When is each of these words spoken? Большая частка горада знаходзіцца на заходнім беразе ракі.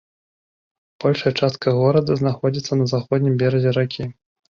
Большая 1.05 1.33
частка 1.41 1.67
горада 1.81 2.11
знаходзіцца 2.23 2.73
на 2.83 2.91
заходнім 2.97 3.33
беразе 3.47 3.81
ракі. 3.83 4.13